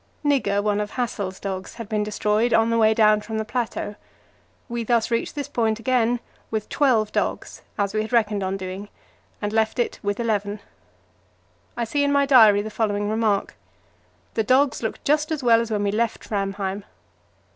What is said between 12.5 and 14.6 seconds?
the following remark: "The